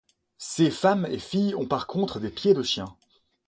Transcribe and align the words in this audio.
Ses 0.39 0.71
femmes 0.71 1.05
et 1.11 1.19
filles 1.19 1.53
ont 1.53 1.67
par 1.67 1.85
contre 1.85 2.19
des 2.19 2.31
pieds 2.31 2.55
de 2.55 2.63
chien. 2.63 2.91